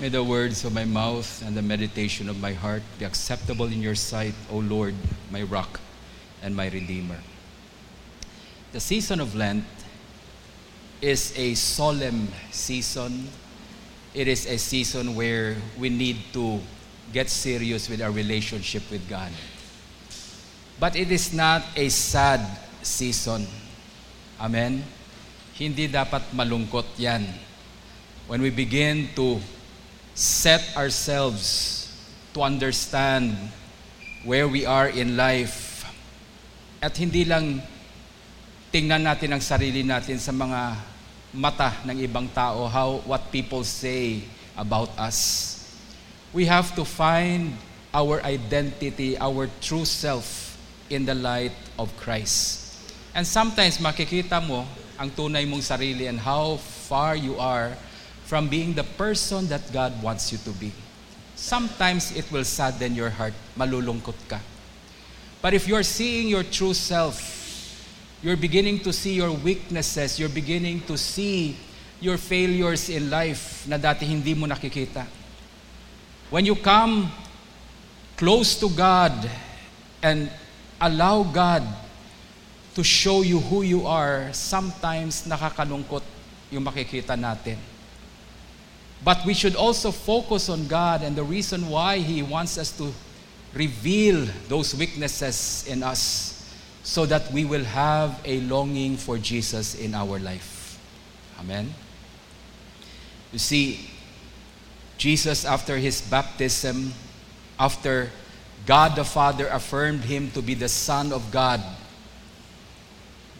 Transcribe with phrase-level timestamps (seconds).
[0.00, 3.80] May the words of my mouth and the meditation of my heart be acceptable in
[3.80, 4.94] your sight, O Lord,
[5.30, 5.78] my rock
[6.42, 7.22] and my redeemer.
[8.72, 9.62] The season of Lent
[11.00, 13.28] is a solemn season.
[14.14, 16.58] It is a season where we need to
[17.12, 19.30] get serious with our relationship with God.
[20.80, 22.42] But it is not a sad
[22.82, 23.46] season.
[24.40, 24.82] Amen?
[25.54, 27.22] Hindi dapat malungkot yan.
[28.26, 29.38] When we begin to
[30.14, 31.90] set ourselves
[32.32, 33.34] to understand
[34.22, 35.82] where we are in life.
[36.78, 37.62] At hindi lang
[38.70, 40.78] tingnan natin ang sarili natin sa mga
[41.34, 44.22] mata ng ibang tao how what people say
[44.54, 45.50] about us.
[46.30, 47.54] We have to find
[47.94, 50.58] our identity our true self
[50.90, 52.74] in the light of Christ.
[53.14, 57.74] And sometimes makikita mo ang tunay mong sarili and how far you are
[58.24, 60.72] from being the person that God wants you to be.
[61.36, 64.40] Sometimes it will sadden your heart, malulungkot ka.
[65.42, 67.20] But if you're seeing your true self,
[68.22, 71.56] you're beginning to see your weaknesses, you're beginning to see
[72.00, 75.04] your failures in life na dati hindi mo nakikita.
[76.32, 77.12] When you come
[78.16, 79.12] close to God
[80.00, 80.32] and
[80.80, 81.62] allow God
[82.74, 86.02] to show you who you are, sometimes nakakalungkot
[86.48, 87.73] yung makikita natin.
[89.04, 92.92] But we should also focus on God and the reason why He wants us to
[93.54, 96.34] reveal those weaknesses in us
[96.82, 100.78] so that we will have a longing for Jesus in our life.
[101.38, 101.72] Amen.
[103.32, 103.90] You see,
[104.98, 106.92] Jesus, after his baptism,
[107.58, 108.10] after
[108.66, 111.60] God the Father affirmed him to be the Son of God,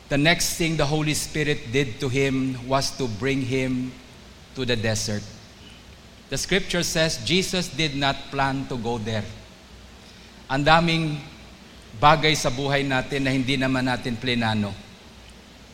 [0.09, 3.93] the next thing the Holy Spirit did to him was to bring him
[4.55, 5.23] to the desert.
[6.31, 9.25] The scripture says Jesus did not plan to go there.
[10.49, 11.21] Ang daming
[12.01, 14.73] bagay sa buhay natin na hindi naman natin plenano.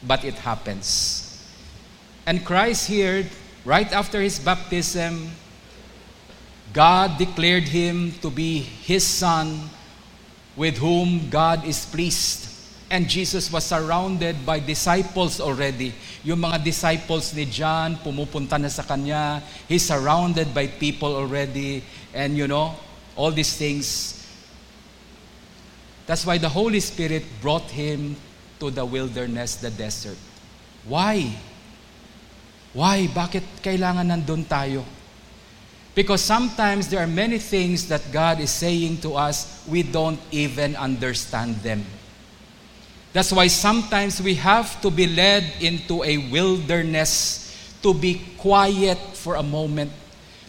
[0.02, 1.16] But it happens.
[2.26, 3.28] And Christ here,
[3.64, 5.30] right after his baptism,
[6.72, 9.70] God declared him to be his son
[10.56, 12.49] with whom God is pleased.
[12.90, 15.94] And Jesus was surrounded by disciples already.
[16.26, 19.38] Yung mga disciples ni John, pumupunta na sa kanya.
[19.70, 21.86] He's surrounded by people already.
[22.10, 22.74] And you know,
[23.14, 24.18] all these things.
[26.10, 28.18] That's why the Holy Spirit brought him
[28.58, 30.18] to the wilderness, the desert.
[30.82, 31.30] Why?
[32.74, 33.06] Why?
[33.06, 34.82] Bakit kailangan nandun tayo?
[35.94, 40.74] Because sometimes there are many things that God is saying to us, we don't even
[40.74, 41.86] understand them.
[43.12, 47.50] That's why sometimes we have to be led into a wilderness
[47.82, 49.90] to be quiet for a moment,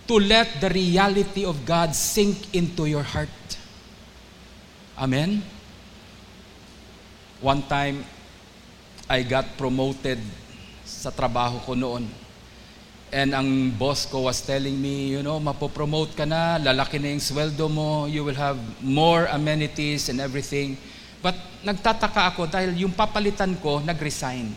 [0.07, 3.29] to let the reality of God sink into your heart.
[4.97, 5.41] Amen?
[7.41, 8.05] One time,
[9.09, 10.22] I got promoted
[10.85, 12.05] sa trabaho ko noon.
[13.11, 17.19] And ang boss ko was telling me, you know, mapopromote ka na, lalaki na yung
[17.19, 20.78] sweldo mo, you will have more amenities and everything.
[21.22, 24.50] But nagtataka ako dahil yung papalitan ko nag-resign.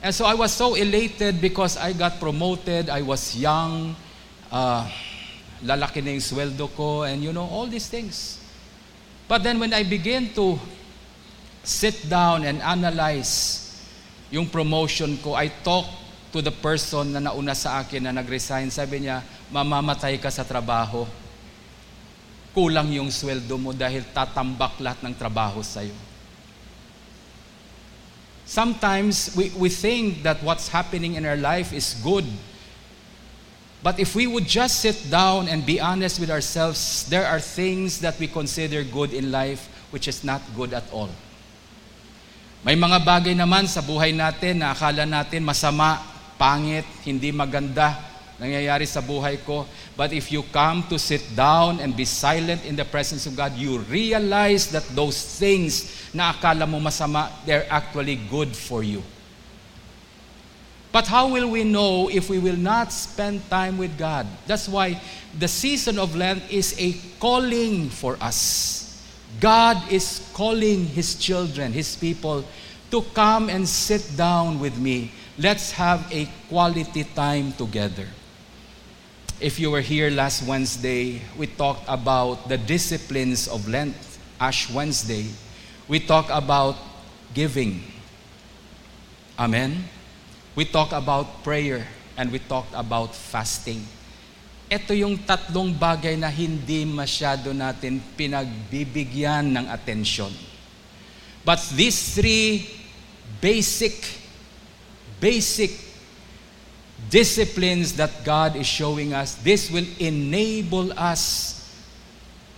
[0.00, 3.96] And so I was so elated because I got promoted, I was young,
[4.52, 4.84] uh,
[5.64, 8.40] lalaki na yung sweldo ko, and you know, all these things.
[9.28, 10.56] But then when I began to
[11.64, 13.68] sit down and analyze
[14.32, 15.92] yung promotion ko, I talked
[16.32, 18.72] to the person na nauna sa akin na nag-resign.
[18.72, 19.20] Sabi niya,
[19.52, 21.04] mamamatay ka sa trabaho
[22.50, 25.94] kulang yung sweldo mo dahil tatambak lahat ng trabaho sa'yo.
[28.50, 32.26] Sometimes we, we think that what's happening in our life is good.
[33.80, 38.02] But if we would just sit down and be honest with ourselves, there are things
[38.02, 41.08] that we consider good in life which is not good at all.
[42.66, 46.02] May mga bagay naman sa buhay natin na akala natin masama,
[46.36, 48.09] pangit, hindi maganda,
[48.40, 49.68] nangyayari sa buhay ko.
[49.96, 53.52] But if you come to sit down and be silent in the presence of God,
[53.52, 59.04] you realize that those things na akala mo masama, they're actually good for you.
[60.90, 64.26] But how will we know if we will not spend time with God?
[64.46, 64.98] That's why
[65.38, 69.06] the season of Lent is a calling for us.
[69.38, 72.44] God is calling His children, His people,
[72.90, 75.12] to come and sit down with me.
[75.38, 78.08] Let's have a quality time together.
[79.40, 83.96] If you were here last Wednesday, we talked about the disciplines of Lent,
[84.38, 85.26] Ash Wednesday.
[85.88, 86.76] We talked about
[87.32, 87.82] giving.
[89.38, 89.84] Amen.
[90.54, 91.86] We talk about prayer.
[92.20, 93.80] and we talked about fasting.
[94.68, 100.28] Ito yung tatlong bagay na hindi masyado natin pinagbibigyan ng atensyon.
[101.40, 102.68] But these three
[103.40, 103.96] basic,
[105.16, 105.89] basic
[107.10, 111.58] disciplines that God is showing us, this will enable us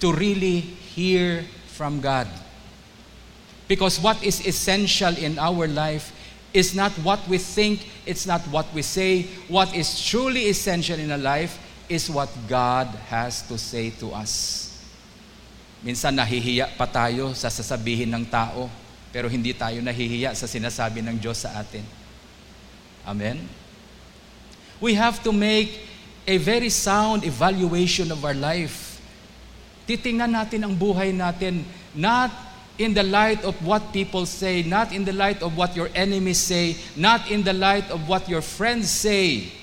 [0.00, 2.28] to really hear from God.
[3.66, 6.12] Because what is essential in our life
[6.52, 9.24] is not what we think, it's not what we say.
[9.48, 11.56] What is truly essential in our life
[11.88, 14.68] is what God has to say to us.
[15.80, 18.68] Minsan nahihiya pa tayo sa sasabihin ng tao,
[19.10, 21.82] pero hindi tayo nahihiya sa sinasabi ng Diyos sa atin.
[23.08, 23.61] Amen?
[24.82, 25.86] We have to make
[26.26, 28.98] a very sound evaluation of our life.
[29.86, 31.62] Titingnan natin ang buhay natin,
[31.94, 32.34] not
[32.82, 36.42] in the light of what people say, not in the light of what your enemies
[36.42, 39.54] say, not in the light of what your friends say,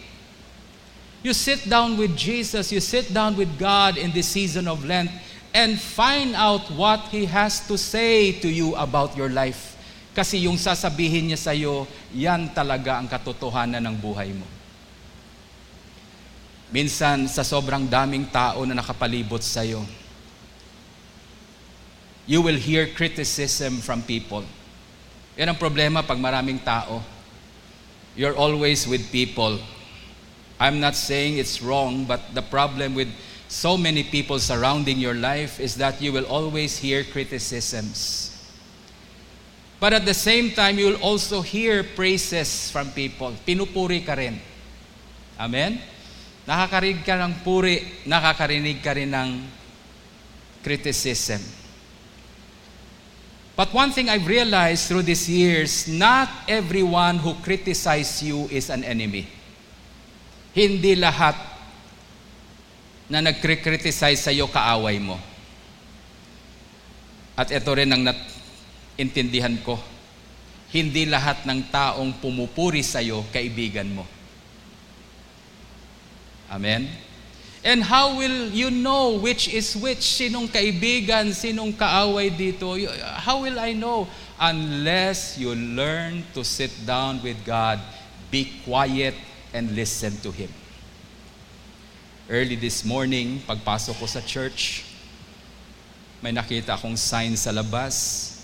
[1.20, 5.12] You sit down with Jesus, you sit down with God in this season of Lent,
[5.52, 9.76] and find out what He has to say to you about your life.
[10.16, 11.84] Kasi yung sasabihin niya sa iyo,
[12.16, 14.59] yan talaga ang katotohanan ng buhay mo.
[16.70, 19.82] Minsan, sa sobrang daming tao na nakapalibot sa iyo,
[22.30, 24.46] you will hear criticism from people.
[25.34, 27.02] Yan ang problema pag maraming tao.
[28.14, 29.58] You're always with people
[30.60, 33.08] I'm not saying it's wrong, but the problem with
[33.48, 38.36] so many people surrounding your life is that you will always hear criticisms.
[39.80, 43.34] But at the same time, you will also hear praises from people.
[43.48, 44.42] Pinupuri ka rin.
[45.40, 45.80] Amen?
[46.50, 47.78] Nakakarinig ka ng puri,
[48.10, 49.30] nakakarinig ka rin ng
[50.66, 51.38] criticism.
[53.54, 58.82] But one thing I've realized through these years, not everyone who criticizes you is an
[58.82, 59.30] enemy.
[60.58, 61.38] Hindi lahat
[63.14, 65.22] na nagkri-criticize sa iyo kaaway mo.
[67.38, 68.10] At ito rin ang
[68.98, 69.78] intindihan ko.
[70.74, 74.18] Hindi lahat ng taong pumupuri sa iyo kaibigan mo.
[76.50, 76.90] Amen?
[77.64, 80.00] And how will you know which is which?
[80.00, 82.80] Sinong kaibigan, sinong kaaway dito?
[83.20, 84.08] How will I know?
[84.40, 87.78] Unless you learn to sit down with God,
[88.32, 89.14] be quiet,
[89.52, 90.48] and listen to Him.
[92.32, 94.88] Early this morning, pagpasok ko sa church,
[96.24, 98.38] may nakita akong sign sa labas,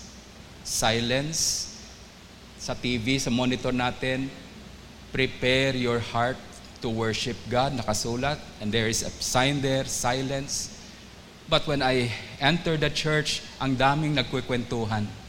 [0.60, 1.72] silence.
[2.60, 4.28] Sa TV, sa monitor natin,
[5.14, 6.36] prepare your heart
[6.86, 8.38] to worship God, nakasulat.
[8.62, 10.70] And there is a sign there, silence.
[11.50, 15.26] But when I entered the church, ang daming nagkukwentuhan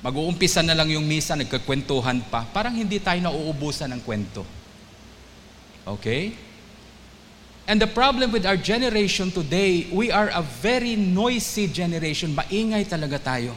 [0.00, 2.48] Mag-uumpisa na lang yung misa, nagkakwentuhan pa.
[2.48, 4.48] Parang hindi tayo nauubusan ng kwento.
[5.84, 6.32] Okay?
[7.68, 12.32] And the problem with our generation today, we are a very noisy generation.
[12.32, 13.52] Maingay talaga tayo.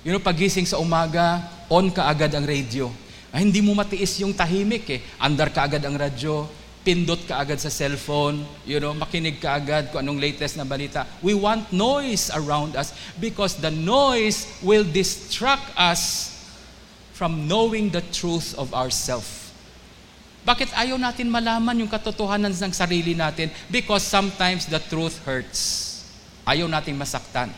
[0.00, 2.88] You know, pagising sa umaga, on ka agad ang radio.
[3.36, 5.04] Ay, hindi mo matiis yung tahimik eh.
[5.20, 6.48] Andar ka agad ang radyo
[6.86, 11.02] pindot ka agad sa cellphone, you know, makinig ka agad kung anong latest na balita.
[11.18, 16.30] We want noise around us because the noise will distract us
[17.10, 19.50] from knowing the truth of ourselves.
[20.46, 23.50] Bakit ayaw natin malaman yung katotohanan ng sarili natin?
[23.66, 25.90] Because sometimes the truth hurts.
[26.46, 27.50] Ayaw natin masaktan.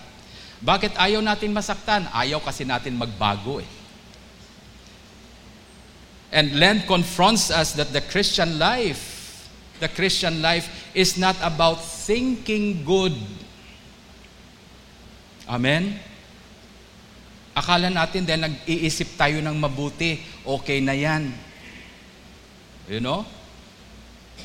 [0.64, 2.08] Bakit ayaw natin masaktan?
[2.16, 3.68] Ayaw kasi natin magbago eh.
[6.28, 9.18] And Lent confronts us that the Christian life
[9.78, 13.14] the Christian life is not about thinking good.
[15.46, 15.96] Amen?
[17.54, 21.30] Akala natin dahil nag-iisip tayo ng mabuti, okay na yan.
[22.86, 23.26] You know?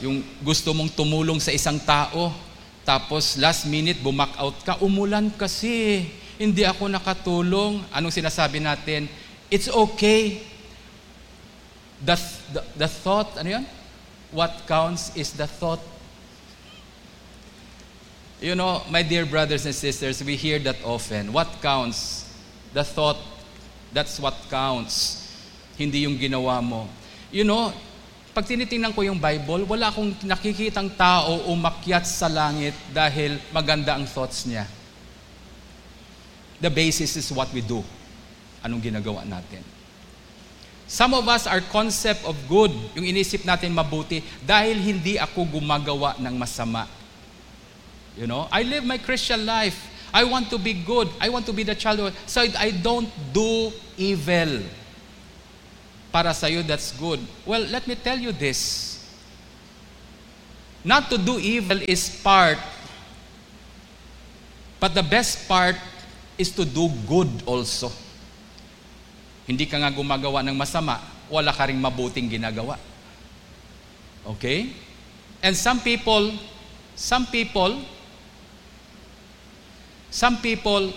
[0.01, 2.33] Yung gusto mong tumulong sa isang tao,
[2.81, 6.05] tapos last minute bumak out ka, umulan kasi,
[6.41, 7.85] hindi ako nakatulong.
[7.93, 9.05] Anong sinasabi natin?
[9.53, 10.41] It's okay.
[12.03, 12.19] The,
[12.51, 13.65] the, the thought, ano yan?
[14.33, 15.79] what counts is the thought.
[18.41, 21.31] You know, my dear brothers and sisters, we hear that often.
[21.31, 22.27] What counts?
[22.74, 23.17] The thought.
[23.93, 25.22] That's what counts.
[25.77, 26.89] Hindi yung ginawa mo.
[27.31, 27.72] You know,
[28.33, 34.10] pag tinitingnan ko yung Bible, wala akong nakikitang tao umakyat sa langit dahil maganda ang
[34.10, 34.65] thoughts niya.
[36.60, 37.86] The basis is what we do.
[38.65, 39.73] Anong ginagawa natin.
[40.87, 46.19] Some of us, our concept of good, yung inisip natin mabuti, dahil hindi ako gumagawa
[46.19, 46.85] ng masama.
[48.13, 49.89] You know, I live my Christian life.
[50.13, 51.09] I want to be good.
[51.17, 54.61] I want to be the child of so I don't do evil.
[56.13, 57.17] para sa iyo, that's good.
[57.41, 59.01] Well, let me tell you this.
[60.85, 62.61] Not to do evil is part,
[64.77, 65.73] but the best part
[66.37, 67.89] is to do good also.
[69.43, 72.79] Hindi ka nga gumagawa ng masama, wala ka ring mabuting ginagawa.
[74.23, 74.71] Okay?
[75.43, 76.31] And some people,
[76.95, 77.83] some people,
[80.07, 80.95] some people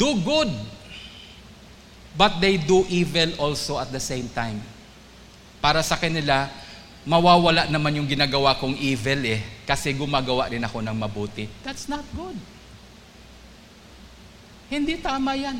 [0.00, 0.48] do good
[2.14, 4.62] but they do evil also at the same time.
[5.58, 6.46] Para sa kanila,
[7.04, 11.50] mawawala naman yung ginagawa kong evil eh, kasi gumagawa din ako ng mabuti.
[11.66, 12.38] That's not good.
[14.70, 15.58] Hindi tama yan.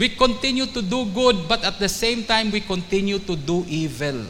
[0.00, 4.24] We continue to do good, but at the same time, we continue to do evil.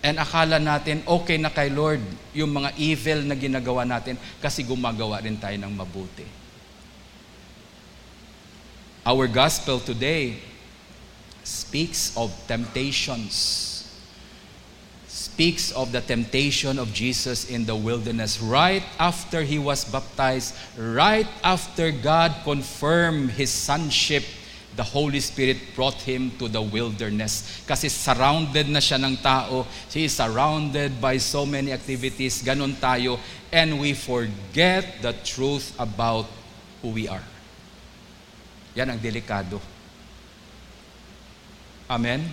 [0.00, 2.00] And akala natin, okay na kay Lord
[2.32, 6.24] yung mga evil na ginagawa natin kasi gumagawa rin tayo ng mabuti.
[9.04, 10.40] Our gospel today
[11.44, 13.69] speaks of temptations,
[15.40, 21.24] speaks of the temptation of Jesus in the wilderness right after he was baptized, right
[21.42, 24.22] after God confirmed his sonship.
[24.76, 27.64] The Holy Spirit brought him to the wilderness.
[27.64, 29.64] Kasi surrounded na siya ng tao.
[29.88, 32.44] He is surrounded by so many activities.
[32.44, 33.16] Ganon tayo.
[33.48, 36.28] And we forget the truth about
[36.84, 37.24] who we are.
[38.76, 39.56] Yan ang delikado.
[41.88, 42.28] Amen?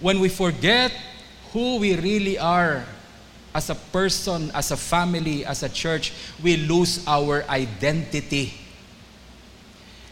[0.00, 1.12] When we forget
[1.54, 2.84] who we really are
[3.54, 8.52] as a person, as a family, as a church, we lose our identity.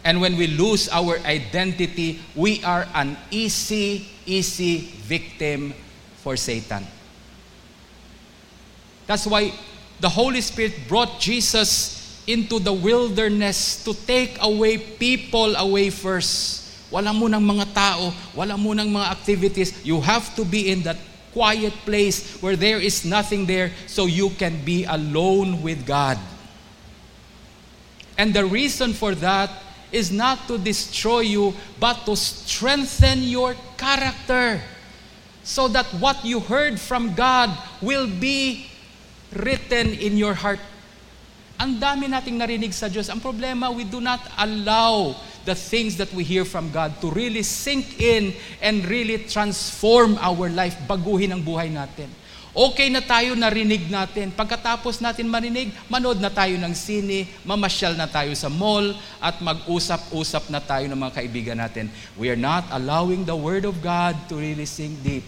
[0.04, 5.74] And when we lose our identity, we are an easy, easy victim
[6.22, 6.86] for Satan.
[9.08, 9.52] That's why
[9.98, 16.62] the Holy Spirit brought Jesus into the wilderness to take away people away first.
[16.92, 19.74] Wala mo ng mga tao, wala mo ng mga activities.
[19.82, 20.98] You have to be in that
[21.32, 26.18] quiet place where there is nothing there so you can be alone with God.
[28.18, 29.50] And the reason for that
[29.90, 34.60] is not to destroy you, but to strengthen your character.
[35.44, 38.70] So that what you heard from God will be
[39.34, 40.60] written in your heart
[41.62, 43.06] ang dami nating narinig sa Diyos.
[43.06, 47.42] Ang problema, we do not allow the things that we hear from God to really
[47.42, 52.08] sink in and really transform our life, baguhin ang buhay natin.
[52.52, 54.28] Okay na tayo narinig natin.
[54.28, 58.92] Pagkatapos natin marinig, manood na tayo ng sine, mamasyal na tayo sa mall,
[59.24, 61.88] at mag-usap-usap na tayo ng mga kaibigan natin.
[62.20, 65.24] We are not allowing the Word of God to really sink deep.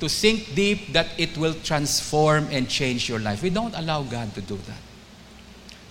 [0.00, 3.42] to sink deep that it will transform and change your life.
[3.42, 4.89] We don't allow God to do that.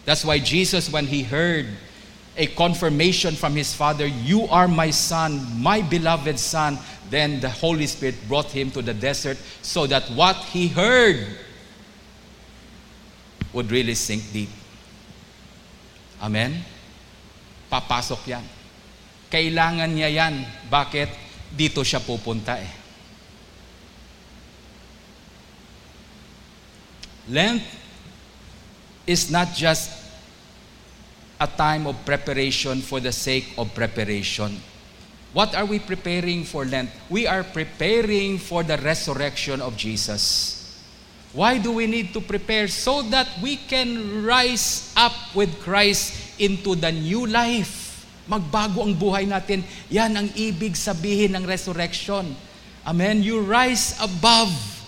[0.06, 1.68] That's why Jesus, when he heard
[2.38, 6.80] a confirmation from his father, You are my son, my beloved son,
[7.10, 11.26] then the Holy Spirit brought him to the desert so that what he heard
[13.52, 14.50] would really sink deep.
[16.22, 16.64] Amen?
[17.72, 18.46] Papasok yan.
[19.30, 20.46] Kailangan niya yan.
[20.70, 21.10] Bakit?
[21.50, 22.74] Dito siya pupunta eh.
[27.30, 27.62] Lent
[29.10, 29.90] is not just
[31.42, 34.62] a time of preparation for the sake of preparation.
[35.34, 36.94] What are we preparing for Lent?
[37.10, 40.58] We are preparing for the resurrection of Jesus.
[41.34, 42.70] Why do we need to prepare?
[42.70, 48.06] So that we can rise up with Christ into the new life.
[48.30, 49.66] Magbago ang buhay natin.
[49.90, 52.34] Yan ang ibig sabihin ng resurrection.
[52.86, 53.22] Amen?
[53.22, 54.79] You rise above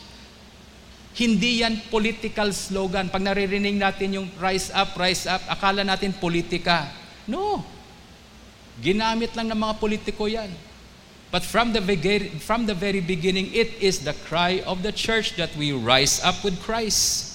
[1.15, 3.11] hindi yan political slogan.
[3.11, 6.87] Pag naririnig natin yung rise up, rise up, akala natin politika.
[7.27, 7.63] No.
[8.79, 10.49] Ginamit lang ng mga politiko yan.
[11.31, 11.79] But from the,
[12.43, 16.43] from the very beginning, it is the cry of the church that we rise up
[16.43, 17.31] with Christ.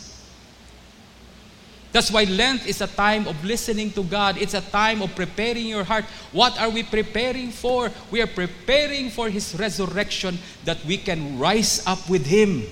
[1.96, 4.36] That's why Lent is a time of listening to God.
[4.36, 6.04] It's a time of preparing your heart.
[6.30, 7.90] What are we preparing for?
[8.10, 12.68] We are preparing for His resurrection that we can rise up with Him.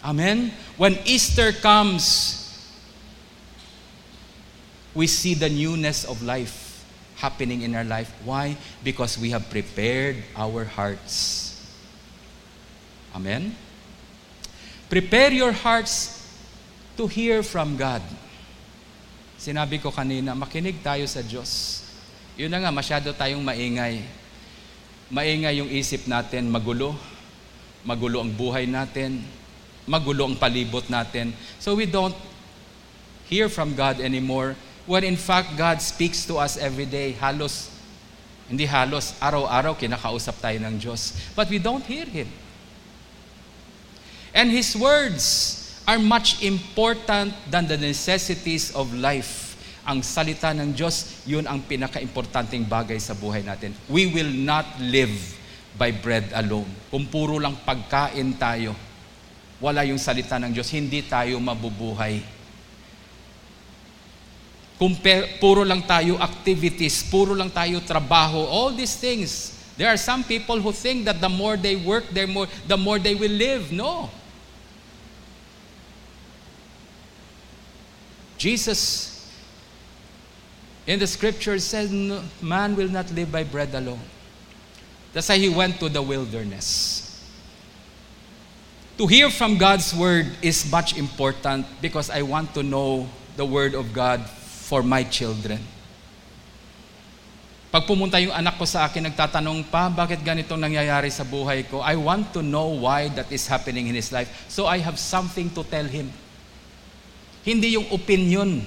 [0.00, 0.52] Amen?
[0.80, 2.36] When Easter comes,
[4.94, 6.84] we see the newness of life
[7.16, 8.08] happening in our life.
[8.24, 8.56] Why?
[8.82, 11.52] Because we have prepared our hearts.
[13.14, 13.54] Amen?
[14.88, 16.16] Prepare your hearts
[16.96, 18.00] to hear from God.
[19.36, 21.84] Sinabi ko kanina, makinig tayo sa Diyos.
[22.40, 24.00] Yun na nga, masyado tayong maingay.
[25.12, 26.96] Maingay yung isip natin, magulo.
[27.84, 29.20] Magulo ang buhay natin
[29.88, 31.32] magulo ang palibot natin.
[31.62, 32.16] So we don't
[33.30, 34.58] hear from God anymore.
[34.90, 37.14] when in fact God speaks to us every day.
[37.14, 37.70] Halos,
[38.50, 41.14] hindi halos, araw-araw kinakausap tayo ng Diyos.
[41.38, 42.26] But we don't hear Him.
[44.34, 45.22] And His words
[45.86, 49.54] are much important than the necessities of life.
[49.86, 53.70] Ang salita ng Diyos, yun ang pinaka-importanting bagay sa buhay natin.
[53.86, 55.14] We will not live
[55.78, 56.68] by bread alone.
[56.90, 58.74] Kung puro lang pagkain tayo,
[59.60, 62.24] wala yung salita ng Diyos, hindi tayo mabubuhay.
[64.80, 64.96] Kung
[65.36, 70.56] puro lang tayo activities, puro lang tayo trabaho, all these things, there are some people
[70.56, 73.68] who think that the more they work, the more, the more they will live.
[73.70, 74.08] No.
[78.40, 79.28] Jesus
[80.86, 81.92] in the scripture says,
[82.40, 84.00] man will not live by bread alone.
[85.12, 87.09] That's why he went to the wilderness.
[89.00, 93.72] To hear from God's word is much important because I want to know the word
[93.72, 94.20] of God
[94.68, 95.56] for my children.
[97.72, 101.80] Pag pumunta yung anak ko sa akin, nagtatanong pa, bakit ganitong nangyayari sa buhay ko?
[101.80, 104.28] I want to know why that is happening in his life.
[104.52, 106.12] So I have something to tell him.
[107.40, 108.60] Hindi yung opinion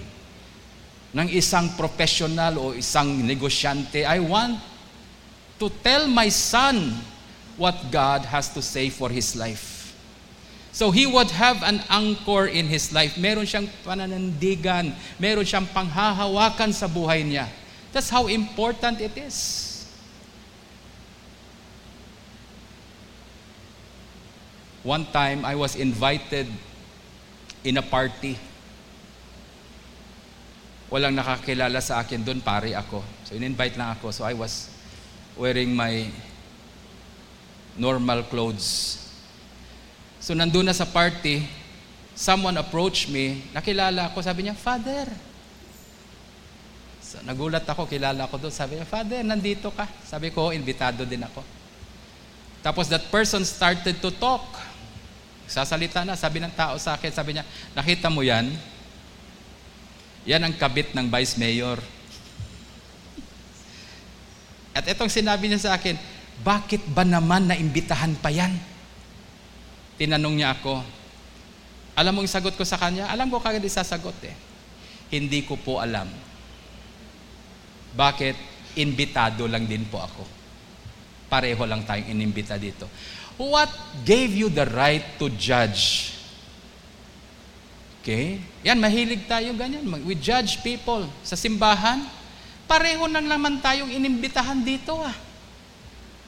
[1.13, 4.02] ng isang professional o isang negosyante.
[4.02, 4.58] I want
[5.62, 6.90] to tell my son
[7.54, 9.73] what God has to say for his life.
[10.74, 13.13] So he would have an anchor in his life.
[13.15, 14.98] Meron siyang pananandigan.
[15.22, 17.46] Meron siyang panghahawakan sa buhay niya.
[17.94, 19.70] That's how important it is.
[24.82, 26.50] One time, I was invited
[27.63, 28.36] in a party
[30.94, 33.01] walang nakakilala sa akin doon, pare ako.
[33.25, 34.13] So in-invite lang ako.
[34.13, 34.70] So I was
[35.34, 36.06] wearing my
[37.74, 39.01] normal clothes.
[40.24, 41.44] So nandun na sa party,
[42.15, 45.03] someone approached me, nakilala ako, sabi niya, Father.
[47.03, 48.56] So, nagulat ako, kilala ko doon.
[48.56, 49.84] Sabi niya, Father, nandito ka.
[50.08, 51.44] Sabi ko, invitado din ako.
[52.63, 54.48] Tapos that person started to talk.
[55.44, 57.44] Sasalita na, sabi ng tao sa akin, sabi niya,
[57.75, 58.48] nakita mo yan?
[60.24, 61.83] Yan ang kabit ng vice mayor.
[64.72, 66.00] At itong sinabi niya sa akin,
[66.40, 68.55] bakit ba naman naimbitahan pa yan?
[69.98, 70.82] Tinanong niya ako.
[71.94, 73.10] Alam mo yung sagot ko sa kanya?
[73.14, 74.36] Alam ko kagad isasagot eh.
[75.14, 76.10] Hindi ko po alam.
[77.94, 78.51] Bakit?
[78.74, 80.25] Imbitado lang din po ako.
[81.29, 82.90] Pareho lang tayong inimbita dito.
[83.38, 83.70] What
[84.01, 86.14] gave you the right to judge
[88.03, 88.44] Okay?
[88.68, 89.88] Yan, mahilig tayo ganyan.
[90.03, 92.03] We judge people sa simbahan.
[92.68, 95.16] Pareho nang naman tayong inimbitahan dito ah.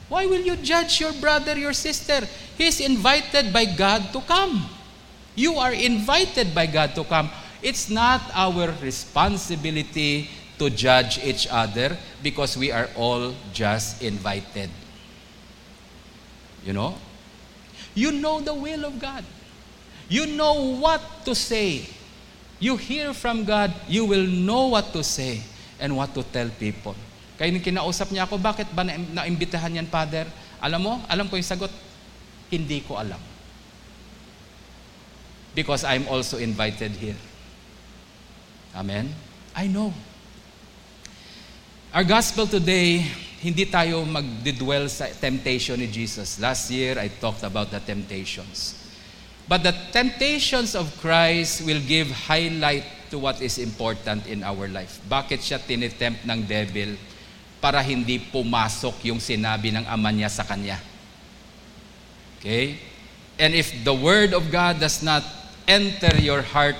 [0.07, 2.27] Why will you judge your brother, your sister?
[2.57, 4.69] He's invited by God to come.
[5.35, 7.29] You are invited by God to come.
[7.61, 14.69] It's not our responsibility to judge each other because we are all just invited.
[16.63, 16.95] You know?
[17.93, 19.23] You know the will of God.
[20.07, 21.87] You know what to say.
[22.59, 25.41] You hear from God, you will know what to say
[25.79, 26.95] and what to tell people.
[27.36, 30.24] Kaya nung kinausap niya ako, bakit ba na- naimbitahan yan, Father?
[30.63, 31.71] Alam mo, alam ko yung sagot,
[32.48, 33.19] hindi ko alam.
[35.56, 37.19] Because I'm also invited here.
[38.76, 39.12] Amen?
[39.56, 39.95] I know.
[41.95, 43.08] Our gospel today,
[43.39, 46.36] hindi tayo magdidwell sa temptation ni Jesus.
[46.43, 48.76] Last year, I talked about the temptations.
[49.48, 55.00] But the temptations of Christ will give highlight to what is important in our life.
[55.08, 57.00] Bakit siya tinitempt ng devil?
[57.65, 60.78] Para hindi pumasok yung sinabi ng ama niya sa kanya.
[62.38, 62.78] Okay?
[63.41, 65.25] And if the word of God does not
[65.65, 66.78] enter your heart,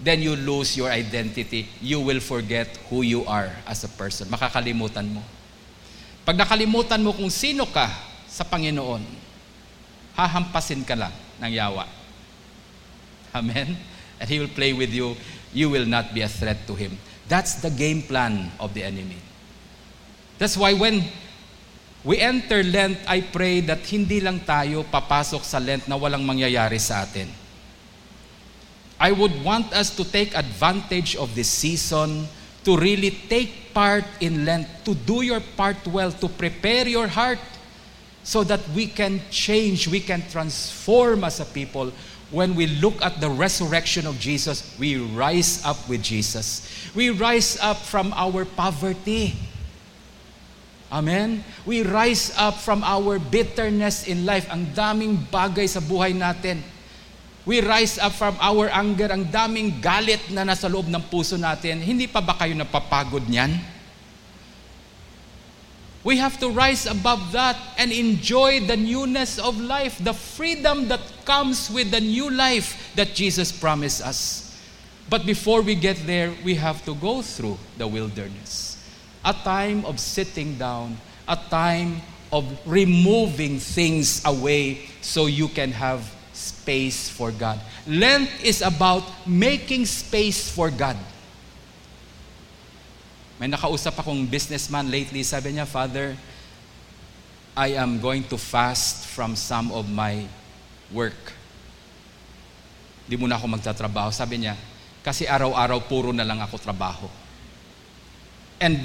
[0.00, 1.68] then you lose your identity.
[1.84, 4.32] You will forget who you are as a person.
[4.32, 5.20] Makakalimutan mo.
[6.24, 7.92] Pag nakalimutan mo kung sino ka
[8.24, 9.04] sa Panginoon,
[10.16, 11.84] hahampasin ka lang ng yawa.
[13.36, 13.76] Amen?
[14.16, 15.20] And He will play with you.
[15.52, 16.96] You will not be a threat to Him.
[17.28, 19.29] That's the game plan of the enemy.
[20.40, 21.04] That's why when
[22.00, 26.80] we enter Lent, I pray that hindi lang tayo papasok sa Lent na walang mangyayari
[26.80, 27.28] sa atin.
[28.96, 32.24] I would want us to take advantage of this season
[32.64, 37.40] to really take part in Lent, to do your part well, to prepare your heart
[38.24, 41.92] so that we can change, we can transform as a people.
[42.30, 46.64] When we look at the resurrection of Jesus, we rise up with Jesus.
[46.94, 49.36] We rise up from our poverty.
[50.90, 51.46] Amen?
[51.62, 54.50] We rise up from our bitterness in life.
[54.50, 56.58] Ang daming bagay sa buhay natin.
[57.46, 61.80] We rise up from our anger, ang daming galit na nasa loob ng puso natin.
[61.80, 63.56] Hindi pa ba kayo napapagod niyan?
[66.02, 71.00] We have to rise above that and enjoy the newness of life, the freedom that
[71.24, 74.56] comes with the new life that Jesus promised us.
[75.10, 78.69] But before we get there, we have to go through the wilderness.
[79.20, 80.96] A time of sitting down,
[81.28, 82.00] a time
[82.32, 87.60] of removing things away so you can have space for God.
[87.86, 90.96] Lent is about making space for God.
[93.40, 96.16] May nakausap akong businessman lately, sabi niya, Father,
[97.56, 100.24] I am going to fast from some of my
[100.92, 101.16] work.
[103.08, 104.12] Di muna ako magtatrabaho.
[104.12, 104.54] Sabi niya,
[105.00, 107.08] kasi araw-araw puro na lang ako trabaho.
[108.60, 108.84] And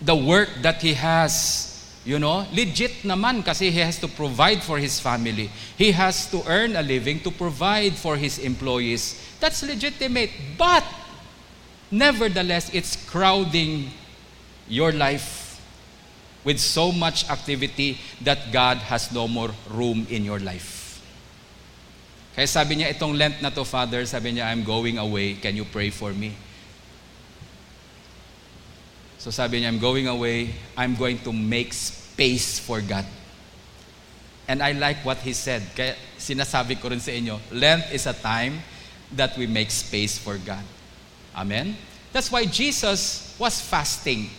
[0.00, 4.78] the work that he has, you know, legit naman kasi he has to provide for
[4.78, 5.50] his family.
[5.76, 9.18] He has to earn a living to provide for his employees.
[9.40, 10.30] That's legitimate.
[10.56, 10.84] But
[11.90, 13.90] Nevertheless, it's crowding
[14.68, 15.60] your life
[16.44, 21.00] with so much activity that God has no more room in your life.
[22.36, 25.40] Kaya sabi niya, itong Lent na to, Father, sabi niya, I'm going away.
[25.40, 26.36] Can you pray for me?
[29.18, 30.54] So sabi niya, I'm going away.
[30.78, 33.04] I'm going to make space for God.
[34.46, 35.60] And I like what he said.
[35.74, 38.62] Kaya sinasabi ko rin sa inyo, Lent is a time
[39.12, 40.62] that we make space for God.
[41.34, 41.76] Amen?
[42.14, 44.30] That's why Jesus was fasting.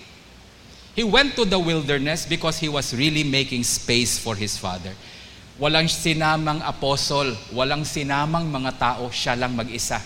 [0.96, 4.96] He went to the wilderness because he was really making space for his Father.
[5.60, 10.00] Walang sinamang apostol, walang sinamang mga tao, siya lang mag-isa.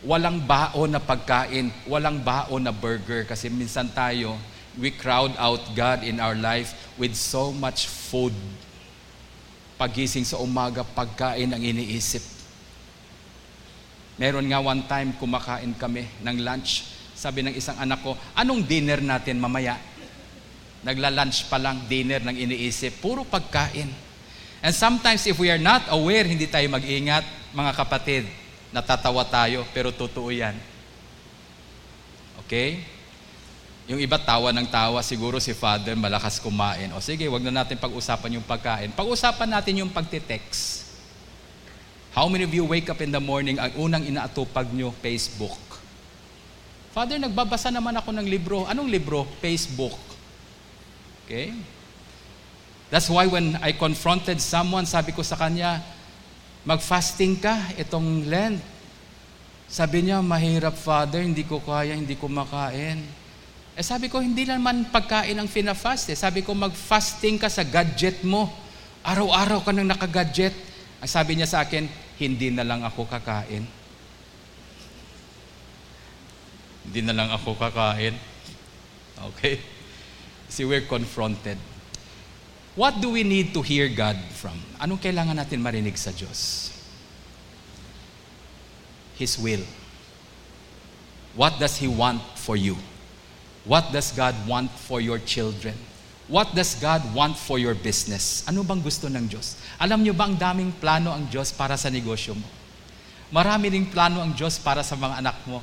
[0.00, 4.40] Walang baon na pagkain, walang baon na burger kasi minsan tayo,
[4.80, 8.32] we crowd out God in our life with so much food.
[9.76, 12.24] Pagising sa umaga, pagkain ang iniisip.
[14.20, 16.84] Meron nga one time kumakain kami ng lunch.
[17.16, 19.76] Sabi ng isang anak ko, anong dinner natin mamaya?
[20.80, 23.04] Nagla-lunch pa lang, dinner nang iniisip.
[23.04, 23.88] Puro pagkain.
[24.60, 28.24] And sometimes if we are not aware, hindi tayo mag-ingat, mga kapatid,
[28.70, 30.54] natatawa tayo, pero totoo yan.
[32.46, 32.82] Okay?
[33.90, 36.90] Yung iba tawa ng tawa, siguro si Father malakas kumain.
[36.94, 38.94] O sige, wag na natin pag-usapan yung pagkain.
[38.94, 40.86] Pag-usapan natin yung pagtitext.
[42.14, 45.58] How many of you wake up in the morning, ang unang inaatupag nyo, Facebook?
[46.90, 48.66] Father, nagbabasa naman ako ng libro.
[48.66, 49.26] Anong libro?
[49.38, 49.98] Facebook.
[51.26, 51.54] Okay?
[52.90, 55.78] That's why when I confronted someone, sabi ko sa kanya,
[56.64, 58.60] mag-fasting ka itong Lent.
[59.70, 63.00] Sabi niya, mahirap Father, hindi ko kaya, hindi ko makain.
[63.78, 66.18] Eh sabi ko, hindi naman pagkain ang fina-fast eh.
[66.18, 68.50] Sabi ko, mag-fasting ka sa gadget mo.
[69.06, 70.52] Araw-araw ka nang naka-gadget.
[71.00, 71.86] Ang sabi niya sa akin,
[72.18, 73.64] hindi na lang ako kakain.
[76.84, 78.18] Hindi na lang ako kakain.
[79.32, 79.62] Okay?
[80.50, 81.56] See, we're confronted.
[82.80, 84.56] What do we need to hear God from?
[84.80, 86.72] Anong kailangan natin marinig sa Diyos?
[89.20, 89.60] His will.
[91.36, 92.80] What does He want for you?
[93.68, 95.76] What does God want for your children?
[96.24, 98.48] What does God want for your business?
[98.48, 99.60] Ano bang gusto ng Diyos?
[99.76, 102.48] Alam niyo ba ang daming plano ang Diyos para sa negosyo mo?
[103.28, 105.60] Marami ring plano ang Diyos para sa mga anak mo.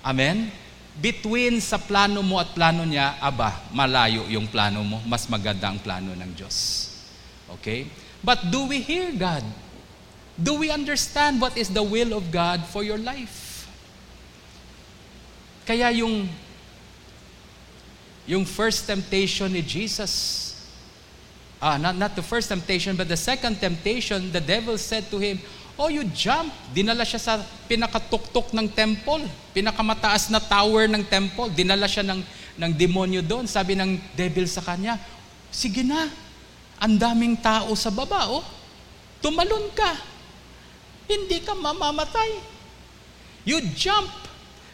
[0.00, 0.48] Amen?
[0.94, 5.02] Between sa plano mo at plano niya, aba, malayo yung plano mo.
[5.06, 6.90] Mas maganda ang plano ng Diyos.
[7.58, 7.90] Okay?
[8.22, 9.42] But do we hear God?
[10.34, 13.66] Do we understand what is the will of God for your life?
[15.64, 16.28] Kaya yung
[18.26, 20.52] yung first temptation ni Jesus.
[21.60, 25.40] Ah, not, not the first temptation, but the second temptation, the devil said to him,
[25.74, 26.54] Oh, you jump.
[26.70, 27.34] Dinala siya sa
[27.66, 31.50] pinakatuktok ng temple, pinakamataas na tower ng temple.
[31.50, 32.22] Dinala siya ng,
[32.58, 33.50] ng demonyo doon.
[33.50, 34.98] Sabi ng devil sa kanya,
[35.54, 36.10] Sige na,
[36.82, 38.42] ang daming tao sa baba, oh.
[39.22, 39.94] Tumalon ka.
[41.06, 42.42] Hindi ka mamamatay.
[43.46, 44.10] You jump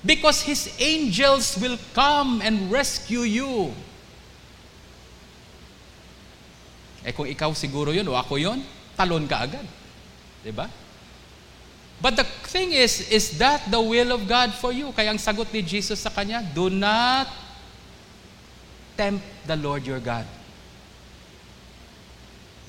[0.00, 3.72] because His angels will come and rescue you.
[7.00, 8.60] Eh kung ikaw siguro yun o ako yun,
[8.96, 9.64] talon ka agad.
[10.52, 10.68] ba?
[12.00, 14.88] But the thing is, is that the will of God for you?
[14.96, 17.28] Kaya ang sagot ni Jesus sa kanya, do not
[18.96, 20.24] tempt the Lord your God.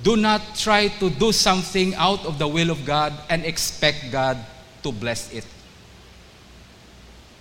[0.04, 4.36] Do not try to do something out of the will of God and expect God
[4.84, 5.46] to bless it.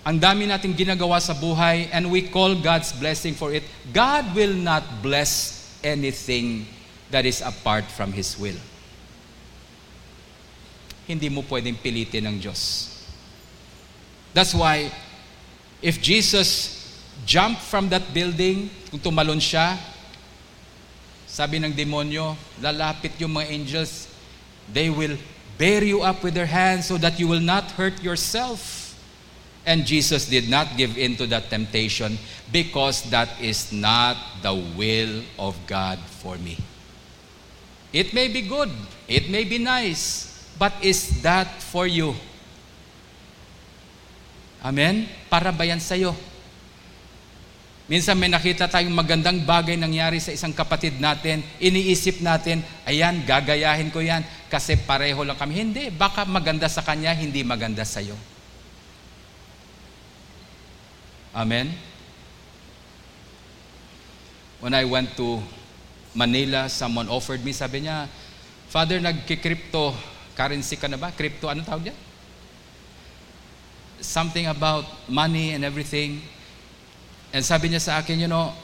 [0.04, 3.64] Ang dami nating ginagawa sa buhay and we call God's blessing for it.
[3.92, 6.64] God will not bless anything
[7.10, 8.56] that is apart from His will.
[11.10, 12.90] Hindi mo pwedeng pilitin ng Diyos.
[14.32, 14.94] That's why,
[15.82, 16.78] if Jesus
[17.26, 19.78] jumped from that building, kung tumalon siya,
[21.26, 24.10] sabi ng demonyo, lalapit yung mga angels,
[24.70, 25.18] they will
[25.58, 28.94] bear you up with their hands so that you will not hurt yourself.
[29.66, 32.18] And Jesus did not give in to that temptation
[32.50, 36.56] because that is not the will of God for me.
[37.92, 38.70] It may be good,
[39.06, 40.29] it may be nice,
[40.60, 42.12] but is that for you?
[44.60, 45.08] Amen?
[45.32, 46.12] Para ba yan sa'yo?
[47.88, 53.88] Minsan may nakita tayong magandang bagay nangyari sa isang kapatid natin, iniisip natin, ayan, gagayahin
[53.88, 54.20] ko yan
[54.52, 55.56] kasi pareho lang kami.
[55.56, 58.14] Hindi, baka maganda sa kanya, hindi maganda sa iyo.
[61.34, 61.72] Amen?
[64.60, 65.40] When I went to
[66.12, 68.06] Manila, someone offered me, sabi niya,
[68.70, 69.96] Father, nagki-crypto
[70.40, 71.12] currency ka na ba?
[71.12, 71.96] Crypto, ano tawag niya?
[74.00, 76.24] Something about money and everything.
[77.36, 78.56] And sabi niya sa akin, you know,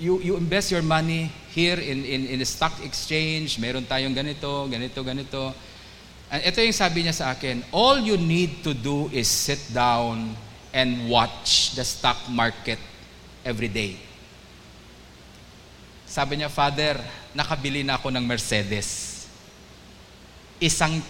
[0.00, 4.64] you, you invest your money here in, in, in the stock exchange, meron tayong ganito,
[4.72, 5.52] ganito, ganito.
[6.32, 10.32] And ito yung sabi niya sa akin, all you need to do is sit down
[10.72, 12.80] and watch the stock market
[13.44, 14.00] every day.
[16.08, 16.96] Sabi niya, Father,
[17.36, 19.11] nakabili na ako ng Mercedes.
[20.62, 21.02] Isang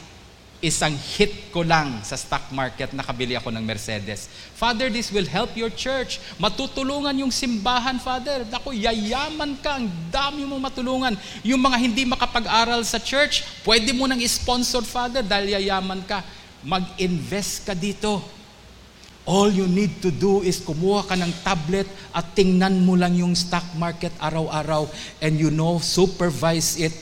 [0.63, 4.31] isang hit ko lang sa stock market, nakabili ako ng Mercedes.
[4.55, 6.23] Father, this will help your church.
[6.39, 8.47] Matutulungan yung simbahan, Father.
[8.47, 9.83] Ako, yayaman ka.
[9.83, 11.19] Ang dami mong matulungan.
[11.43, 16.23] Yung mga hindi makapag-aral sa church, pwede mo nang sponsor, Father, dahil yayaman ka.
[16.63, 18.23] Mag-invest ka dito.
[19.27, 23.35] All you need to do is kumuha ka ng tablet at tingnan mo lang yung
[23.35, 24.87] stock market araw-araw
[25.19, 26.95] and you know, supervise it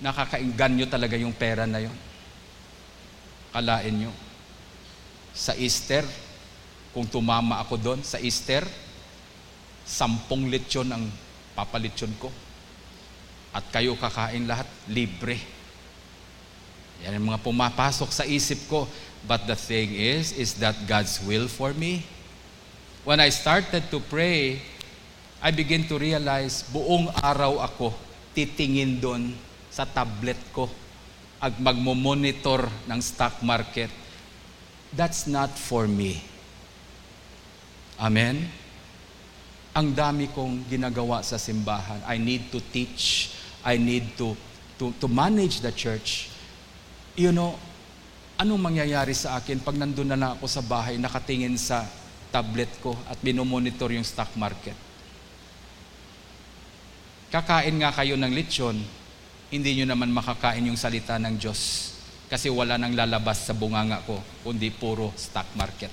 [0.00, 1.96] nakakainganyo talaga yung pera na yon.
[3.52, 4.12] Kalain nyo.
[5.36, 6.02] Sa Easter,
[6.90, 8.64] kung tumama ako doon, sa Easter,
[9.84, 11.04] sampung lechon ang
[11.54, 12.32] papalitsyon ko.
[13.52, 15.38] At kayo kakain lahat, libre.
[17.04, 18.88] Yan ang mga pumapasok sa isip ko.
[19.26, 22.08] But the thing is, is that God's will for me.
[23.04, 24.64] When I started to pray,
[25.40, 27.92] I begin to realize, buong araw ako
[28.36, 29.32] titingin doon
[29.70, 30.66] sa tablet ko
[31.40, 33.88] ag magmo-monitor ng stock market.
[34.92, 36.20] That's not for me.
[37.96, 38.44] Amen?
[39.72, 42.02] Ang dami kong ginagawa sa simbahan.
[42.04, 43.32] I need to teach.
[43.62, 44.34] I need to,
[44.76, 46.28] to, to manage the church.
[47.14, 47.56] You know,
[48.36, 51.86] anong mangyayari sa akin pag nandun na lang ako sa bahay, nakatingin sa
[52.34, 54.74] tablet ko at binomonitor yung stock market?
[57.30, 58.82] Kakain nga kayo ng lechon,
[59.50, 61.92] hindi nyo naman makakain yung salita ng Diyos.
[62.30, 65.90] Kasi wala nang lalabas sa bunganga ko, kundi puro stock market.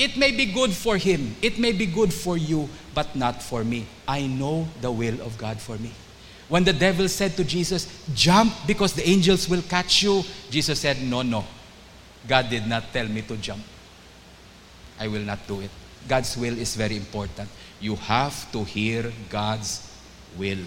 [0.00, 2.64] It may be good for him, it may be good for you,
[2.96, 3.84] but not for me.
[4.08, 5.92] I know the will of God for me.
[6.48, 11.00] When the devil said to Jesus, Jump because the angels will catch you, Jesus said,
[11.04, 11.44] No, no.
[12.26, 13.62] God did not tell me to jump.
[14.98, 15.70] I will not do it.
[16.08, 17.48] God's will is very important.
[17.80, 19.80] You have to hear God's
[20.36, 20.64] will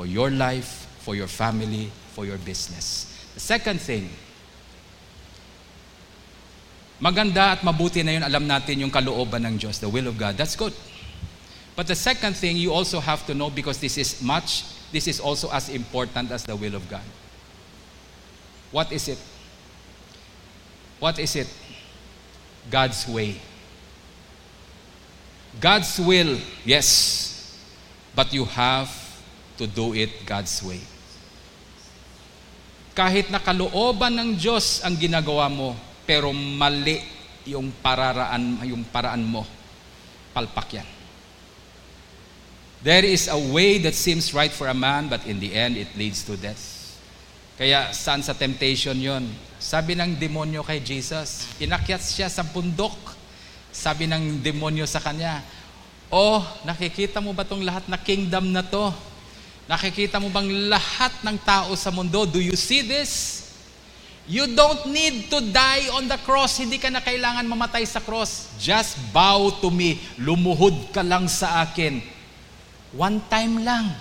[0.00, 3.28] for your life, for your family, for your business.
[3.34, 4.08] The second thing,
[6.98, 10.38] maganda at mabuti na yun, alam natin yung kalooban ng Diyos, the will of God.
[10.38, 10.72] That's good.
[11.76, 15.20] But the second thing you also have to know because this is much, this is
[15.20, 17.04] also as important as the will of God.
[18.72, 19.18] What is it?
[20.98, 21.52] What is it?
[22.70, 23.36] God's way.
[25.60, 27.60] God's will, yes,
[28.16, 28.99] but you have
[29.60, 30.80] to do it God's way.
[32.96, 35.76] Kahit nakalooban ng Diyos ang ginagawa mo,
[36.08, 37.04] pero mali
[37.44, 39.44] yung pararaan, yung paraan mo,
[40.32, 40.88] palpak yan.
[42.80, 45.92] There is a way that seems right for a man, but in the end, it
[46.00, 46.80] leads to death.
[47.60, 49.28] Kaya saan sa temptation yon?
[49.60, 52.96] Sabi ng demonyo kay Jesus, inakyat siya sa bundok.
[53.68, 55.44] Sabi ng demonyo sa kanya,
[56.10, 58.90] Oh, nakikita mo ba tong lahat na kingdom na to?
[59.70, 63.46] Nakikita mo bang lahat ng tao sa mundo, do you see this?
[64.26, 66.58] You don't need to die on the cross.
[66.58, 68.50] Hindi ka na kailangan mamatay sa cross.
[68.58, 70.02] Just bow to me.
[70.18, 72.02] Lumuhod ka lang sa akin.
[72.98, 73.94] One time lang.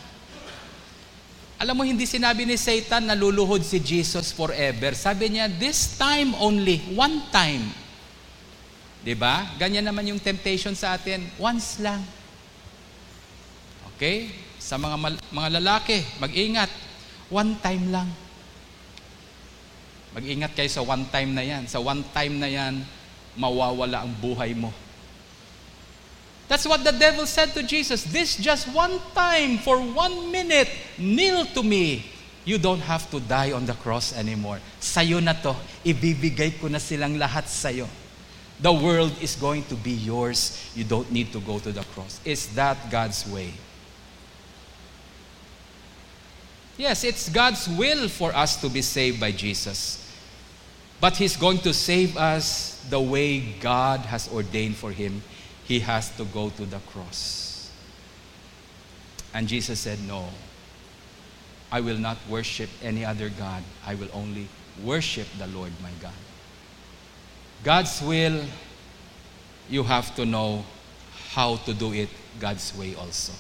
[1.62, 4.98] Alam mo, hindi sinabi ni Satan na luluhod si Jesus forever.
[4.98, 7.70] Sabi niya, this time only, one time.
[9.22, 9.54] ba?
[9.62, 12.02] Ganyan naman yung temptation sa atin, once lang.
[13.94, 14.49] Okay?
[14.70, 16.70] Sa mga, mga lalaki, mag-ingat.
[17.34, 18.06] One time lang.
[20.14, 21.66] Mag-ingat kayo sa one time na yan.
[21.66, 22.86] Sa one time na yan,
[23.34, 24.70] mawawala ang buhay mo.
[26.46, 28.06] That's what the devil said to Jesus.
[28.14, 30.70] This just one time, for one minute,
[31.02, 32.06] kneel to me.
[32.46, 34.62] You don't have to die on the cross anymore.
[34.78, 35.58] Sa'yo na to.
[35.82, 37.90] Ibibigay ko na silang lahat sa'yo.
[38.62, 40.62] The world is going to be yours.
[40.78, 42.22] You don't need to go to the cross.
[42.22, 43.50] Is that God's way?
[46.80, 50.00] Yes, it's God's will for us to be saved by Jesus.
[51.02, 55.22] But He's going to save us the way God has ordained for Him.
[55.66, 57.70] He has to go to the cross.
[59.34, 60.30] And Jesus said, No,
[61.70, 63.62] I will not worship any other God.
[63.86, 64.48] I will only
[64.82, 66.16] worship the Lord my God.
[67.62, 68.42] God's will,
[69.70, 70.64] you have to know
[71.32, 73.34] how to do it God's way also.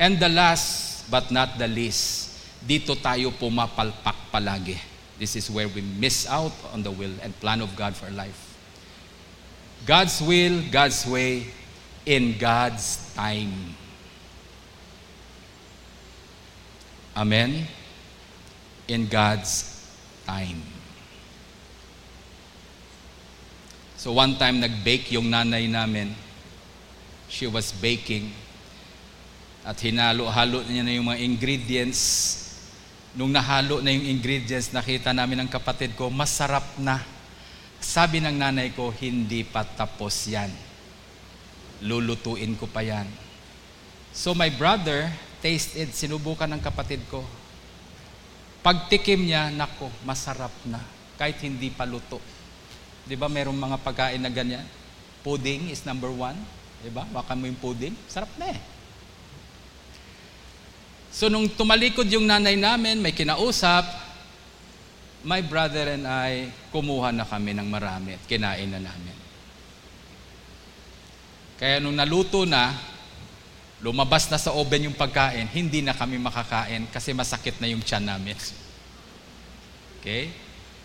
[0.00, 2.31] And the last but not the least,
[2.62, 4.78] dito tayo pumapalpak palagi.
[5.18, 8.58] This is where we miss out on the will and plan of God for life.
[9.86, 11.46] God's will, God's way,
[12.06, 13.74] in God's time.
[17.14, 17.66] Amen?
[18.88, 19.86] In God's
[20.26, 20.62] time.
[23.94, 26.14] So one time nag-bake yung nanay namin.
[27.30, 28.34] She was baking.
[29.62, 32.41] At hinalo-halo niya na yung mga ingredients
[33.12, 37.04] Nung nahalo na yung ingredients, nakita namin ng kapatid ko, masarap na.
[37.76, 40.48] Sabi ng nanay ko, hindi pa tapos yan.
[41.84, 43.04] Lulutuin ko pa yan.
[44.16, 45.12] So my brother
[45.44, 47.20] tasted, sinubukan ng kapatid ko.
[48.64, 50.80] Pagtikim niya, nako, masarap na.
[51.20, 52.16] Kahit hindi pa luto.
[53.04, 54.64] Di ba merong mga pagkain na ganyan?
[55.20, 56.38] Pudding is number one.
[56.80, 57.04] Di ba?
[57.12, 58.60] Baka mo yung pudding, sarap na eh.
[61.12, 63.84] So nung tumalikod yung nanay namin, may kinausap,
[65.22, 69.16] my brother and I, kumuha na kami ng marami at kinain na namin.
[71.60, 72.74] Kaya nung naluto na,
[73.84, 78.08] lumabas na sa oven yung pagkain, hindi na kami makakain kasi masakit na yung tiyan
[78.08, 78.34] namin.
[80.00, 80.32] Okay?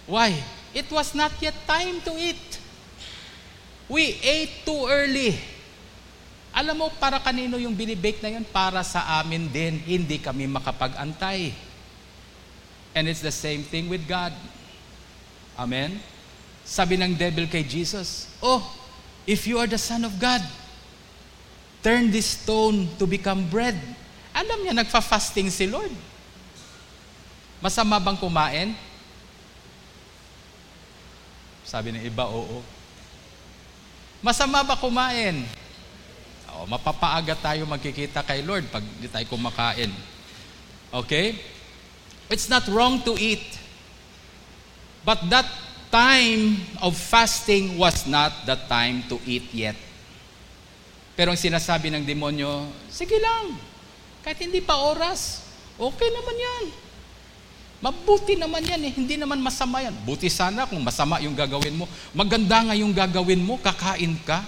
[0.05, 0.35] Why?
[0.75, 2.61] It was not yet time to eat.
[3.87, 5.56] We ate too early.
[6.57, 8.41] Alam mo, para kanino yung binibake na yun?
[8.41, 9.77] Para sa amin din.
[9.77, 11.53] Hindi kami makapag-antay.
[12.97, 14.33] And it's the same thing with God.
[15.53, 16.01] Amen?
[16.65, 18.65] Sabi ng devil kay Jesus, Oh,
[19.29, 20.41] if you are the Son of God,
[21.85, 23.77] turn this stone to become bread.
[24.33, 25.93] Alam niya, nagfa-fasting si Lord.
[27.61, 28.73] Masama bang kumain?
[31.61, 32.65] Sabi ng iba, oo.
[34.25, 35.45] Masama ba kumain?
[36.67, 39.87] Mapapaaga tayo magkikita kay Lord pag di tayo kumakain.
[40.91, 41.39] Okay?
[42.27, 43.43] It's not wrong to eat.
[45.07, 45.47] But that
[45.87, 49.79] time of fasting was not the time to eat yet.
[51.15, 53.55] Pero ang sinasabi ng demonyo, sige lang,
[54.21, 55.47] kahit hindi pa oras,
[55.79, 56.65] okay naman yan.
[57.77, 59.95] Mabuti naman yan eh, hindi naman masama yan.
[60.03, 61.87] Buti sana kung masama yung gagawin mo.
[62.11, 64.43] Maganda nga yung gagawin mo, kakain ka.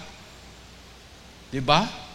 [1.49, 2.08] Di ba?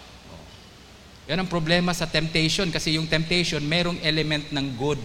[1.24, 5.00] Yan ang problema sa temptation kasi yung temptation merong element ng good.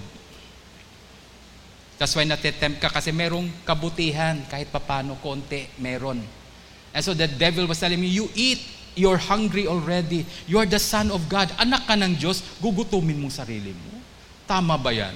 [2.00, 6.24] That's why natitempt ka kasi merong kabutihan kahit papano konti meron.
[6.96, 8.64] And so the devil was telling me, you eat,
[8.96, 10.24] you're hungry already.
[10.48, 11.52] You are the son of God.
[11.60, 14.00] Anak ka ng Diyos, gugutumin mong sarili mo.
[14.48, 15.16] Tama ba yan?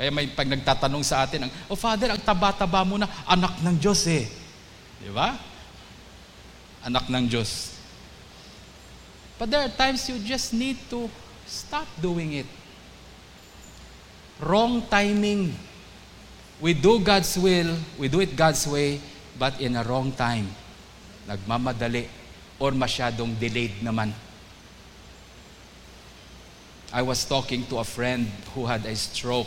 [0.00, 4.04] Kaya may pag nagtatanong sa atin, oh Father, ang taba-taba mo na, anak ng Diyos
[4.08, 4.26] eh.
[4.98, 5.48] Di ba?
[6.84, 7.77] anak ng Diyos.
[9.38, 11.08] But there are times you just need to
[11.46, 12.46] stop doing it.
[14.42, 15.54] Wrong timing.
[16.60, 18.98] We do God's will, we do it God's way,
[19.38, 20.50] but in a wrong time.
[21.30, 22.10] Nagmamadali
[22.58, 24.10] or masyadong delayed naman.
[26.90, 29.46] I was talking to a friend who had a stroke.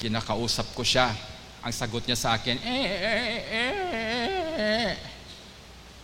[0.00, 1.12] Kinakausap ko siya.
[1.60, 3.72] Ang sagot niya sa akin, eh, eh, eh,
[4.56, 4.90] eh.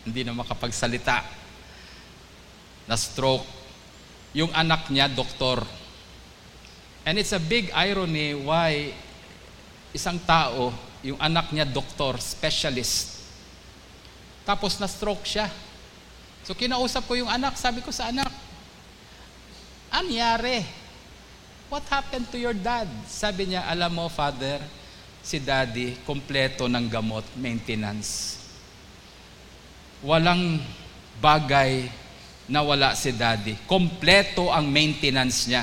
[0.04, 1.41] Hindi na makapagsalita.
[2.88, 3.46] Na stroke.
[4.32, 5.62] Yung anak niya, doktor.
[7.02, 8.94] And it's a big irony why
[9.92, 10.72] isang tao,
[11.04, 13.20] yung anak niya doktor, specialist.
[14.46, 15.50] Tapos na-stroke siya.
[16.46, 18.30] So kinausap ko yung anak, sabi ko sa anak,
[19.92, 20.64] anyari?
[21.68, 22.88] What happened to your dad?
[23.06, 24.62] Sabi niya, alam mo, father,
[25.20, 28.42] si daddy, kompleto ng gamot, maintenance
[30.02, 30.58] walang
[31.22, 31.86] bagay
[32.48, 33.66] na wala si daddy.
[33.66, 35.62] Kompleto ang maintenance niya.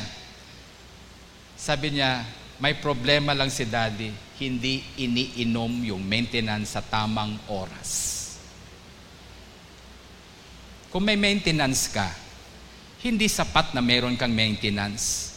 [1.60, 2.24] Sabi niya,
[2.60, 7.92] may problema lang si daddy, hindi iniinom yung maintenance sa tamang oras.
[10.90, 12.08] Kung may maintenance ka,
[13.04, 15.36] hindi sapat na meron kang maintenance.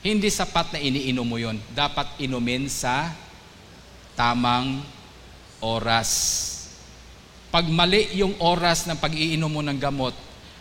[0.00, 1.60] Hindi sapat na iniinom mo yon.
[1.76, 3.12] Dapat inumin sa
[4.16, 4.80] tamang
[5.60, 6.10] oras.
[7.52, 10.16] Pag mali yung oras ng pag-iinom mo ng gamot,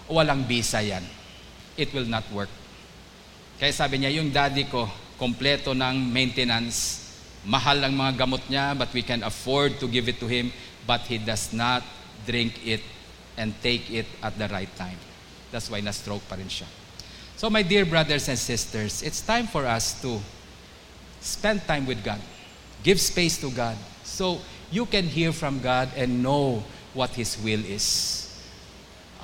[0.10, 1.06] walang bisa yan.
[1.78, 2.50] It will not work.
[3.62, 7.08] Kaya sabi niya, yung daddy ko, kompleto ng maintenance,
[7.46, 10.52] mahal ang mga gamot niya, but we can afford to give it to him,
[10.84, 11.84] but he does not
[12.26, 12.84] drink it
[13.38, 14.98] and take it at the right time.
[15.52, 16.68] That's why na-stroke pa rin siya.
[17.40, 20.20] So my dear brothers and sisters, it's time for us to
[21.22, 22.20] spend time with God.
[22.84, 23.76] Give space to God.
[24.04, 24.40] So
[24.72, 28.28] you can hear from God and know what His will is.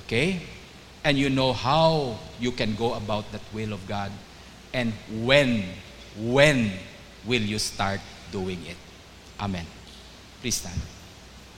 [0.05, 0.39] Okay?
[1.05, 4.11] And you know how you can go about that will of God.
[4.73, 4.91] And
[5.21, 5.63] when,
[6.17, 6.71] when
[7.25, 8.01] will you start
[8.31, 8.75] doing it?
[9.39, 9.65] Amen.
[10.41, 10.81] Please stand.